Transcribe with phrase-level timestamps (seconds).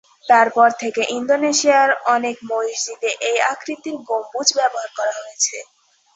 [0.25, 5.57] তারপর থেকে ইন্দোনেশিয়ার অনেক মসজিদে এই আকৃতির গম্বুজ ব্যবহার করা হয়েছে।